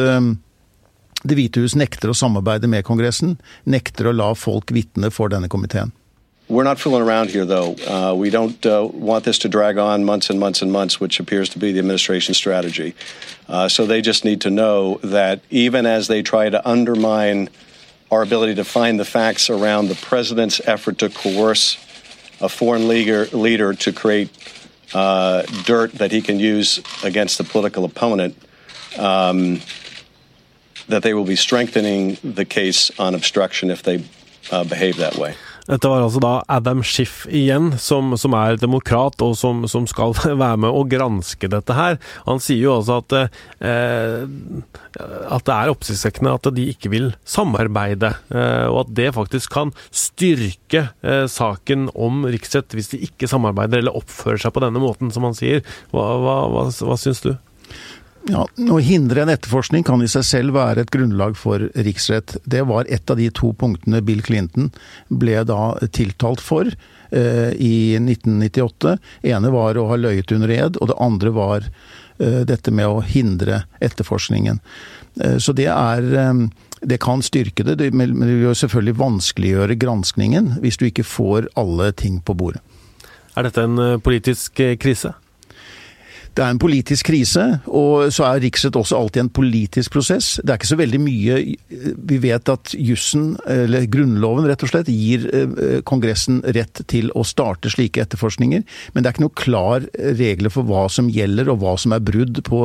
Det 1.22 1.36
hvite 1.38 1.62
hus 1.62 1.76
nekter 1.78 2.10
å 2.10 2.16
samarbeide 2.18 2.66
med 2.66 2.82
Kongressen, 2.82 3.36
nekter 3.62 4.10
å 4.10 4.16
la 4.16 4.32
folk 4.34 4.72
vitne 4.74 5.12
for 5.14 5.30
denne 5.30 5.50
komiteen. 5.52 5.92
We're 6.52 6.64
not 6.64 6.78
fooling 6.78 7.00
around 7.00 7.30
here, 7.30 7.46
though. 7.46 7.74
Uh, 7.76 8.14
we 8.14 8.28
don't 8.28 8.66
uh, 8.66 8.86
want 8.92 9.24
this 9.24 9.38
to 9.38 9.48
drag 9.48 9.78
on 9.78 10.04
months 10.04 10.28
and 10.28 10.38
months 10.38 10.60
and 10.60 10.70
months, 10.70 11.00
which 11.00 11.18
appears 11.18 11.48
to 11.48 11.58
be 11.58 11.72
the 11.72 11.78
administration's 11.78 12.36
strategy. 12.36 12.94
Uh, 13.48 13.70
so 13.70 13.86
they 13.86 14.02
just 14.02 14.22
need 14.22 14.42
to 14.42 14.50
know 14.50 14.98
that 15.02 15.40
even 15.48 15.86
as 15.86 16.08
they 16.08 16.20
try 16.20 16.50
to 16.50 16.68
undermine 16.68 17.48
our 18.10 18.22
ability 18.22 18.56
to 18.56 18.64
find 18.64 19.00
the 19.00 19.04
facts 19.06 19.48
around 19.48 19.88
the 19.88 19.94
president's 19.94 20.60
effort 20.66 20.98
to 20.98 21.08
coerce 21.08 21.78
a 22.42 22.50
foreign 22.50 22.86
leader, 22.86 23.24
leader 23.28 23.72
to 23.72 23.90
create 23.90 24.28
uh, 24.92 25.44
dirt 25.64 25.92
that 25.92 26.12
he 26.12 26.20
can 26.20 26.38
use 26.38 26.80
against 27.02 27.40
a 27.40 27.44
political 27.44 27.86
opponent, 27.86 28.36
um, 28.98 29.58
that 30.86 31.02
they 31.02 31.14
will 31.14 31.24
be 31.24 31.36
strengthening 31.36 32.18
the 32.22 32.44
case 32.44 32.90
on 32.98 33.14
obstruction 33.14 33.70
if 33.70 33.82
they 33.82 34.04
uh, 34.50 34.64
behave 34.64 34.98
that 34.98 35.16
way. 35.16 35.34
Dette 35.68 35.90
var 35.90 36.02
altså 36.02 36.20
da 36.22 36.32
Adam 36.50 36.82
Schiff 36.86 37.22
igjen, 37.30 37.72
som, 37.78 38.16
som 38.18 38.34
er 38.34 38.58
demokrat 38.60 39.20
og 39.22 39.36
som, 39.38 39.62
som, 39.70 39.86
skal 39.90 40.14
være 40.42 40.58
med 40.64 40.70
å 40.70 40.82
granske 40.90 41.50
dette 41.52 41.76
her. 41.76 41.98
Han 42.26 42.42
sier 42.42 42.64
jo 42.64 42.76
altså 42.80 42.98
at, 43.02 43.14
eh, 43.62 44.24
at 45.30 45.46
det 45.46 45.54
er 45.54 45.72
oppsiktsvekkende 45.72 46.34
at 46.34 46.50
de 46.56 46.66
ikke 46.72 46.92
vil 46.92 47.12
samarbeide, 47.28 48.14
eh, 48.34 48.66
og 48.70 48.82
at 48.84 48.92
det 48.98 49.12
faktisk 49.18 49.54
kan 49.54 49.74
styrke 49.94 50.88
eh, 51.06 51.24
saken 51.30 51.88
om 51.94 52.26
riksrett 52.26 52.74
hvis 52.74 52.94
de 52.94 53.02
ikke 53.06 53.30
samarbeider 53.30 53.82
eller 53.82 53.98
oppfører 54.02 54.42
seg 54.42 54.54
på 54.56 54.64
denne 54.64 54.82
måten, 54.82 55.14
som 55.14 55.28
han 55.28 55.38
sier. 55.38 55.62
Hva, 55.94 56.08
hva, 56.22 56.36
hva, 56.50 56.68
hva 56.74 56.98
syns 57.00 57.22
du? 57.24 57.34
Ja, 58.30 58.44
Å 58.46 58.78
hindre 58.78 59.24
en 59.24 59.32
etterforskning 59.32 59.82
kan 59.86 60.02
i 60.04 60.08
seg 60.10 60.24
selv 60.26 60.54
være 60.54 60.84
et 60.84 60.92
grunnlag 60.94 61.34
for 61.38 61.64
riksrett. 61.74 62.36
Det 62.44 62.62
var 62.68 62.86
et 62.86 63.10
av 63.10 63.18
de 63.18 63.28
to 63.34 63.50
punktene 63.58 64.02
Bill 64.06 64.22
Clinton 64.22 64.70
ble 65.10 65.40
da 65.48 65.74
tiltalt 65.90 66.42
for 66.44 66.70
eh, 66.70 67.50
i 67.58 67.98
1998. 67.98 68.96
ene 69.34 69.52
var 69.54 69.78
å 69.78 69.88
ha 69.90 69.98
løyet 69.98 70.34
under 70.36 70.54
ed, 70.54 70.78
og 70.78 70.92
det 70.92 70.98
andre 71.02 71.34
var 71.34 71.66
eh, 71.66 72.42
dette 72.46 72.70
med 72.70 72.86
å 72.86 73.02
hindre 73.02 73.64
etterforskningen. 73.82 74.62
Eh, 75.18 75.38
så 75.42 75.56
det 75.58 75.70
er 75.74 76.06
eh, 76.14 76.46
det 76.82 76.98
kan 77.02 77.22
styrke 77.22 77.62
det, 77.62 77.90
men 77.94 78.14
det 78.20 78.38
vil 78.40 78.54
selvfølgelig 78.58 78.98
vanskeliggjøre 78.98 79.78
granskningen 79.78 80.56
hvis 80.62 80.78
du 80.80 80.88
ikke 80.88 81.06
får 81.06 81.50
alle 81.58 81.92
ting 81.94 82.18
på 82.22 82.34
bordet. 82.38 82.62
Er 83.36 83.46
dette 83.46 83.64
en 83.64 83.78
eh, 83.80 83.98
politisk 84.02 84.60
eh, 84.60 84.76
krise? 84.76 85.14
Det 86.32 86.40
er 86.40 86.54
en 86.54 86.60
politisk 86.60 87.10
krise, 87.10 87.42
og 87.68 88.08
så 88.14 88.24
er 88.24 88.40
riksrett 88.46 88.76
også 88.78 88.96
alltid 88.96 89.20
en 89.26 89.32
politisk 89.36 89.92
prosess. 89.92 90.38
Det 90.40 90.48
er 90.48 90.60
ikke 90.60 90.70
så 90.70 90.78
veldig 90.80 91.00
mye 91.02 91.34
Vi 92.08 92.18
vet 92.22 92.48
at 92.48 92.72
jussen, 92.72 93.34
eller 93.44 93.84
Grunnloven 93.92 94.48
rett 94.48 94.64
og 94.64 94.72
slett, 94.72 94.88
gir 94.88 95.26
eh, 95.28 95.80
Kongressen 95.84 96.40
rett 96.56 96.80
til 96.88 97.10
å 97.18 97.24
starte 97.28 97.72
slike 97.72 98.00
etterforskninger, 98.06 98.64
men 98.94 99.04
det 99.04 99.10
er 99.10 99.16
ikke 99.16 99.26
noe 99.26 99.42
klar 99.42 99.86
regler 100.22 100.52
for 100.54 100.68
hva 100.68 100.86
som 100.92 101.10
gjelder 101.12 101.52
og 101.52 101.60
hva 101.60 101.76
som 101.80 101.92
er 101.92 102.04
brudd 102.04 102.40
på, 102.48 102.62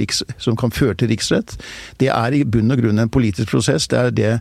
riks, 0.00 0.24
som 0.42 0.58
kan 0.58 0.74
føre 0.74 0.98
til 0.98 1.12
riksrett. 1.12 1.54
Det 2.02 2.10
er 2.10 2.34
i 2.34 2.42
bunn 2.44 2.74
og 2.74 2.82
grunn 2.82 3.02
en 3.02 3.12
politisk 3.12 3.54
prosess. 3.54 3.86
Det 3.90 4.00
er 4.00 4.14
det 4.14 4.32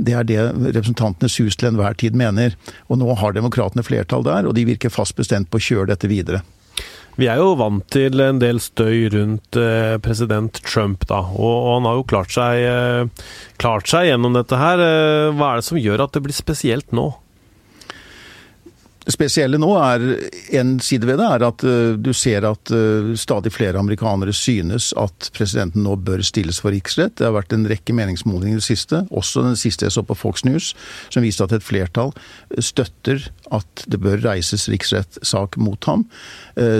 det 0.00 0.14
er 0.16 0.24
det 0.24 0.38
Representantenes 0.76 1.36
hus 1.42 1.58
til 1.60 1.68
enhver 1.70 1.96
tid 2.00 2.16
mener. 2.16 2.56
Og 2.88 3.00
nå 3.00 3.12
har 3.20 3.36
demokratene 3.36 3.84
flertall 3.84 4.24
der, 4.24 4.48
og 4.48 4.56
de 4.56 4.64
virker 4.68 4.92
fast 4.92 5.16
bestemt 5.18 5.50
på 5.50 5.60
å 5.60 5.66
kjøre 5.66 5.92
dette 5.92 6.08
videre. 6.10 6.40
Vi 7.18 7.28
er 7.28 7.40
jo 7.40 7.54
vant 7.58 7.84
til 7.92 8.22
en 8.22 8.38
del 8.40 8.60
støy 8.62 9.08
rundt 9.12 9.58
eh, 9.58 9.96
president 10.02 10.60
Trump, 10.64 11.06
da. 11.10 11.22
Og, 11.34 11.56
han 11.74 11.88
har 11.88 11.98
jo 11.98 12.06
klart 12.12 12.34
seg, 12.34 12.62
eh, 12.64 13.26
klart 13.60 13.90
seg 13.90 14.08
gjennom 14.10 14.36
dette 14.38 14.60
her. 14.60 14.80
Eh, 14.84 15.32
hva 15.34 15.52
er 15.52 15.60
det 15.60 15.68
som 15.68 15.80
gjør 15.80 16.06
at 16.06 16.16
det 16.16 16.24
blir 16.24 16.36
spesielt 16.36 16.94
nå? 16.96 17.10
Spesielle 19.08 19.56
nå 19.56 19.70
er 19.80 20.02
En 20.60 20.74
side 20.84 21.08
ved 21.08 21.16
det 21.20 21.28
er 21.32 21.44
at 21.46 21.64
uh, 21.64 21.96
du 21.96 22.10
ser 22.16 22.44
at 22.48 22.72
uh, 22.74 23.12
stadig 23.16 23.52
flere 23.54 23.80
amerikanere 23.80 24.34
synes 24.36 24.90
at 25.00 25.30
presidenten 25.36 25.86
nå 25.86 25.94
bør 25.96 26.20
stilles 26.26 26.60
for 26.60 26.74
riksrett. 26.74 27.16
Det 27.16 27.26
har 27.26 27.34
vært 27.36 27.54
en 27.56 27.64
rekke 27.70 27.94
meningsmålinger 27.96 28.58
i 28.58 28.60
det 28.60 28.66
siste, 28.66 29.02
også 29.08 29.44
den 29.46 29.56
siste 29.58 29.86
jeg 29.86 29.94
så 29.96 30.04
på 30.04 30.16
Fox 30.18 30.44
News, 30.44 30.72
som 31.08 31.24
viste 31.24 31.46
at 31.46 31.54
et 31.56 31.64
flertall 31.64 32.12
støtter 32.60 33.24
at 33.54 33.84
det 33.90 34.00
bør 34.02 34.20
reises 34.24 34.68
riksrettssak 34.70 35.56
mot 35.60 35.80
ham. 35.88 36.04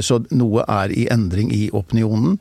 Så 0.05 0.21
noe 0.31 0.65
er 0.69 0.93
i 0.93 1.07
endring 1.11 1.51
i 1.55 1.65
opinionen 1.75 2.39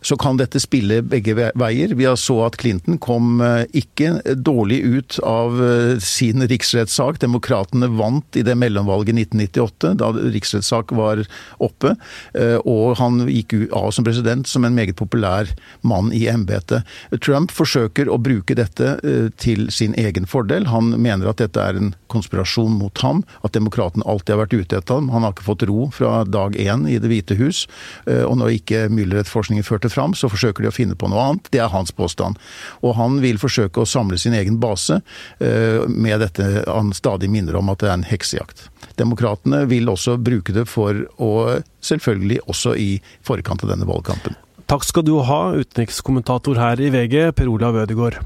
så 0.00 0.16
kan 0.16 0.38
dette 0.40 0.60
spille 0.60 1.00
begge 1.04 1.34
veier. 1.36 1.94
Vi 1.96 2.08
så 2.18 2.36
at 2.46 2.56
Clinton 2.60 2.98
kom 3.02 3.40
eh, 3.44 3.64
ikke 3.76 4.34
dårlig 4.40 4.80
ut 4.84 5.18
av 5.26 5.60
eh, 5.62 5.98
sin 6.02 6.44
riksrettssak. 6.48 7.20
Demokratene 7.22 7.90
vant 7.98 8.38
i 8.38 8.44
det 8.46 8.56
mellomvalget 8.58 9.14
1998, 9.14 9.92
da 10.00 10.10
riksrettssak 10.16 10.94
var 10.96 11.22
oppe. 11.62 11.94
Eh, 12.34 12.56
og 12.64 12.96
han 13.00 13.26
gikk 13.28 13.56
av 13.76 13.90
som 13.94 14.06
president 14.06 14.48
som 14.48 14.64
en 14.64 14.76
meget 14.76 14.98
populær 14.98 15.50
mann 15.86 16.10
i 16.16 16.24
embetet. 16.32 16.86
Trump 17.20 17.52
forsøker 17.52 18.08
å 18.08 18.18
bruke 18.20 18.56
dette 18.56 18.96
til 19.40 19.66
sin 19.74 19.94
egen 19.98 20.26
fordel. 20.28 20.68
Han 20.70 20.92
mener 21.02 21.30
at 21.30 21.40
dette 21.42 21.60
er 21.60 21.76
en 21.76 21.92
konspirasjon 22.10 22.72
mot 22.78 23.02
ham, 23.04 23.22
at 23.44 23.54
demokratene 23.54 24.06
alltid 24.08 24.34
har 24.34 24.42
vært 24.44 24.56
ute 24.56 24.80
etter 24.80 24.98
ham. 24.98 25.10
Han 25.14 25.26
har 25.26 25.34
ikke 25.34 25.46
fått 25.46 25.66
ro 25.68 25.88
fra 25.94 26.22
dag 26.24 26.56
én 26.58 26.86
i 26.88 26.98
Det 27.00 27.10
hvite 27.10 27.36
hus. 27.38 27.64
Og 28.06 28.36
når 28.38 28.56
ikke 28.58 28.82
Müller-etterforskningen 28.92 29.66
førte 29.66 29.89
fram, 29.94 30.14
så 30.16 30.30
forsøker 30.30 30.64
de 30.64 30.70
å 30.70 30.74
finne 30.74 30.96
på 30.98 31.08
noe 31.10 31.22
annet. 31.26 31.50
Det 31.52 31.62
er 31.62 31.72
hans 31.72 31.92
påstand. 31.94 32.40
Og 32.84 32.96
han 32.98 33.20
vil 33.24 33.40
forsøke 33.42 33.82
å 33.82 33.88
samle 33.88 34.18
sin 34.20 34.36
egen 34.36 34.60
base 34.62 35.00
eh, 35.38 35.86
med 35.88 36.22
dette 36.24 36.64
han 36.66 36.92
stadig 36.96 37.30
minner 37.32 37.58
om 37.60 37.72
at 37.72 37.82
det 37.82 37.90
er 37.90 37.98
en 37.98 38.08
heksejakt. 38.08 38.68
Demokratene 39.00 39.64
vil 39.70 39.88
også 39.90 40.18
bruke 40.20 40.54
det 40.56 40.68
for 40.70 41.06
å 41.18 41.32
Selvfølgelig 41.80 42.42
også 42.44 42.74
i 42.76 42.88
forkant 43.24 43.62
av 43.64 43.70
denne 43.72 43.86
valgkampen. 43.88 44.34
Takk 44.68 44.84
skal 44.84 45.06
du 45.06 45.14
ha, 45.24 45.38
utenrikskommentator 45.56 46.60
her 46.60 46.82
i 46.84 46.90
VG, 46.92 47.32
Per 47.34 47.48
Olav 47.48 47.78
Ødegaard. 47.80 48.20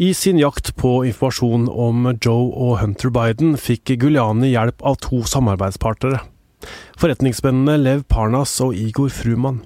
I 0.00 0.14
sin 0.16 0.38
jakt 0.40 0.70
på 0.80 1.02
informasjon 1.04 1.66
om 1.68 2.06
Joe 2.24 2.46
og 2.54 2.78
Hunter 2.80 3.12
Biden 3.12 3.58
fikk 3.60 3.90
Guliani 4.00 4.54
hjelp 4.54 4.80
av 4.80 4.96
to 5.04 5.20
samarbeidspartnere. 5.28 6.22
Forretningsmennene 7.00 7.76
Lev 7.82 8.06
Parnas 8.08 8.54
og 8.64 8.72
Igor 8.76 9.12
Fruman. 9.12 9.60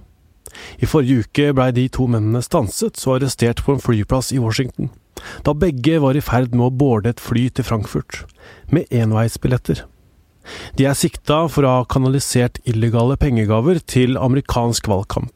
I 0.81 0.89
forrige 0.91 1.25
uke 1.25 1.53
blei 1.57 1.71
de 1.75 1.89
to 1.93 2.07
mennene 2.11 2.43
stanset 2.45 3.01
og 3.07 3.19
arrestert 3.19 3.65
på 3.65 3.75
en 3.75 3.83
flyplass 3.83 4.33
i 4.35 4.43
Washington. 4.43 4.91
da 5.45 5.55
begge 5.55 6.01
var 6.03 6.17
i 6.17 6.21
ferd 6.25 6.55
med 6.55 6.67
å 6.67 6.75
boarde 6.75 7.15
et 7.15 7.23
fly 7.23 7.49
til 7.49 7.65
Frankfurt, 7.65 8.25
med 8.69 8.91
enveisbilletter. 8.91 9.85
De 10.77 10.85
er 10.85 10.99
sikta 10.99 11.45
for 11.49 11.65
å 11.65 11.79
ha 11.79 11.85
kanalisert 11.89 12.61
illegale 12.69 13.17
pengegaver 13.17 13.81
til 13.81 14.19
amerikansk 14.21 14.91
valgkamp. 14.91 15.33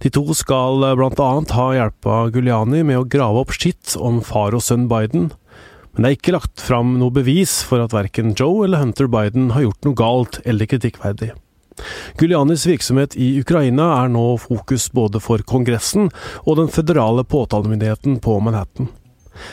De 0.00 0.08
to 0.08 0.22
skal 0.32 0.80
blant 0.96 1.20
annet 1.20 1.52
ha 1.52 1.66
hjelpa 1.76 2.22
Guliani 2.32 2.80
med 2.88 3.02
å 3.02 3.08
grave 3.16 3.42
opp 3.42 3.52
skitt 3.52 3.98
om 4.00 4.22
far 4.24 4.56
og 4.56 4.64
sønn 4.64 4.86
Biden, 4.88 5.28
men 5.92 6.04
det 6.04 6.08
er 6.08 6.16
ikke 6.16 6.36
lagt 6.38 6.62
fram 6.62 6.94
noe 7.00 7.12
bevis 7.12 7.58
for 7.66 7.82
at 7.82 7.92
verken 7.92 8.32
Joe 8.38 8.64
eller 8.64 8.80
Hunter 8.80 9.10
Biden 9.10 9.50
har 9.52 9.66
gjort 9.66 9.84
noe 9.84 9.98
galt 9.98 10.40
eller 10.46 10.70
kritikkverdig. 10.70 11.32
Gulianis 12.20 12.66
virksomhet 12.68 13.16
i 13.16 13.32
Ukraina 13.40 13.90
er 14.02 14.12
nå 14.12 14.24
fokus 14.42 14.88
både 14.94 15.22
for 15.22 15.42
Kongressen 15.46 16.10
og 16.44 16.58
den 16.60 16.72
føderale 16.72 17.24
påtalemyndigheten 17.24 18.18
på 18.24 18.38
Manhattan. 18.44 18.90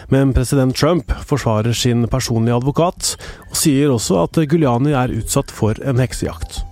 Men 0.10 0.34
president 0.34 0.76
Trump 0.76 1.12
forsvarer 1.30 1.74
sin 1.78 2.08
personlige 2.10 2.58
advokat, 2.58 3.16
og 3.50 3.60
sier 3.60 3.94
også 3.94 4.24
at 4.24 4.40
Guliani 4.50 4.96
er 4.98 5.14
utsatt 5.14 5.54
for 5.54 5.78
en 5.86 6.02
heksejakt. 6.02 6.64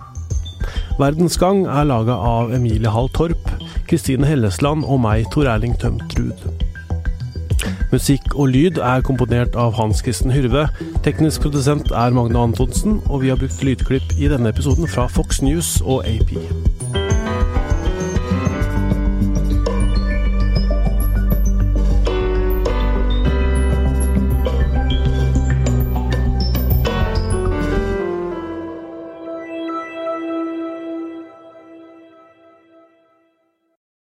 Verdensgang 0.98 1.64
er 1.66 1.88
laga 1.90 2.14
av 2.14 2.54
Emilie 2.54 2.90
Hall 2.90 3.10
Torp, 3.14 3.50
Kristine 3.90 4.28
Hellesland 4.30 4.86
og 4.86 5.02
meg, 5.02 5.26
Tor 5.34 5.50
Erling 5.50 5.74
Tømtrud. 5.82 6.53
Musikk 7.94 8.32
og 8.34 8.48
lyd 8.50 8.80
er 8.82 9.04
komponert 9.06 9.54
av 9.54 9.76
Hans 9.78 10.00
Kristen 10.02 10.32
Hyrve. 10.34 10.64
Teknisk 11.06 11.44
produsent 11.46 11.92
er 11.94 12.16
Magne 12.16 12.42
Antonsen, 12.42 12.98
og 13.06 13.22
vi 13.22 13.30
har 13.30 13.38
brukt 13.38 13.62
lydklipp 13.62 14.16
i 14.18 14.30
denne 14.32 14.50
episoden 14.50 14.90
fra 14.90 15.06
Fox 15.06 15.44
News 15.46 15.76
og 15.84 16.02
AP. 16.10 16.34